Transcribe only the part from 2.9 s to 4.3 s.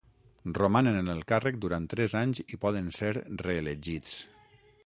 ser reelegits.